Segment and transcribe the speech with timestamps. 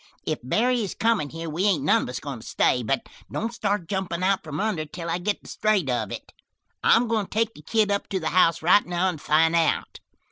[0.25, 3.53] "If Barry is comin' here we ain't none of us goin' to stay; but don't
[3.53, 6.33] start jumpin' out from under till I get the straight of it.
[6.83, 9.99] I'm goin' to take the kid up to the house right now and find out."